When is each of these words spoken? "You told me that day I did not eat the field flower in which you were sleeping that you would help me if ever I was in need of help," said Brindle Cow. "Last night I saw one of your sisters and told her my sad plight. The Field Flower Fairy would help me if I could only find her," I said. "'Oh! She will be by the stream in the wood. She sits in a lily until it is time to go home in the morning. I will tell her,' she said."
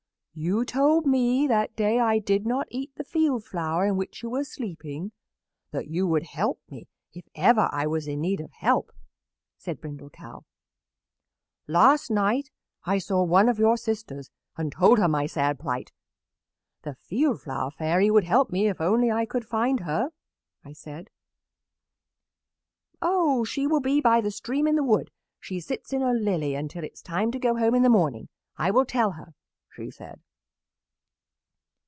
"You 0.33 0.63
told 0.63 1.05
me 1.05 1.45
that 1.47 1.75
day 1.75 1.99
I 1.99 2.17
did 2.17 2.45
not 2.45 2.65
eat 2.71 2.95
the 2.95 3.03
field 3.03 3.43
flower 3.43 3.85
in 3.85 3.97
which 3.97 4.23
you 4.23 4.29
were 4.29 4.45
sleeping 4.45 5.11
that 5.71 5.89
you 5.89 6.07
would 6.07 6.23
help 6.23 6.61
me 6.69 6.87
if 7.11 7.27
ever 7.35 7.67
I 7.73 7.85
was 7.85 8.07
in 8.07 8.21
need 8.21 8.39
of 8.39 8.53
help," 8.53 8.93
said 9.57 9.81
Brindle 9.81 10.09
Cow. 10.09 10.45
"Last 11.67 12.09
night 12.09 12.49
I 12.85 12.97
saw 12.97 13.21
one 13.25 13.49
of 13.49 13.59
your 13.59 13.75
sisters 13.75 14.31
and 14.55 14.71
told 14.71 14.99
her 14.99 15.09
my 15.09 15.25
sad 15.25 15.59
plight. 15.59 15.91
The 16.83 16.95
Field 16.95 17.41
Flower 17.41 17.69
Fairy 17.69 18.09
would 18.09 18.23
help 18.23 18.51
me 18.53 18.67
if 18.67 18.79
I 18.79 18.85
could 19.25 19.43
only 19.43 19.45
find 19.49 19.79
her," 19.81 20.11
I 20.63 20.71
said. 20.71 21.09
"'Oh! 23.01 23.43
She 23.43 23.67
will 23.67 23.81
be 23.81 23.99
by 23.99 24.21
the 24.21 24.31
stream 24.31 24.65
in 24.65 24.77
the 24.77 24.83
wood. 24.83 25.11
She 25.41 25.59
sits 25.59 25.91
in 25.91 26.01
a 26.01 26.13
lily 26.13 26.55
until 26.55 26.85
it 26.85 26.93
is 26.93 27.01
time 27.01 27.31
to 27.31 27.37
go 27.39 27.57
home 27.57 27.75
in 27.75 27.83
the 27.83 27.89
morning. 27.89 28.29
I 28.55 28.71
will 28.71 28.85
tell 28.85 29.11
her,' 29.11 29.35
she 29.73 29.89
said." 29.89 30.19